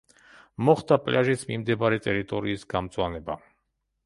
მოხდა 0.69 0.97
პლაჟის 1.03 1.43
მიმდებარე 1.51 2.01
ტერიტორიის 2.09 2.67
გამწვანება. 2.75 3.39